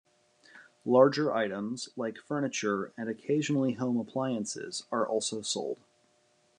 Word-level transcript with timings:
Larger 0.83 1.31
items 1.31 1.89
like 1.95 2.17
furniture 2.17 2.91
and 2.97 3.07
occasionally 3.07 3.73
home 3.73 3.99
appliances 3.99 4.81
are 4.91 5.05
also 5.07 5.43
sold. 5.43 5.77